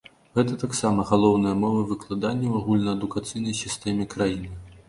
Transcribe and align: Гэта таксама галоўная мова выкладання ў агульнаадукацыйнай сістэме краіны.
Гэта 0.37 0.55
таксама 0.63 1.05
галоўная 1.09 1.53
мова 1.65 1.83
выкладання 1.91 2.47
ў 2.49 2.55
агульнаадукацыйнай 2.63 3.57
сістэме 3.63 4.13
краіны. 4.17 4.49